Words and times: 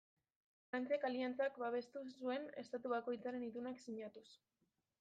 Frantziak 0.69 1.03
aliantza 1.09 1.49
babestu 1.65 2.03
zuen 2.15 2.49
estatu 2.63 2.93
bakoitzaren 2.97 3.47
itunak 3.51 3.81
sinatuz. 3.87 4.29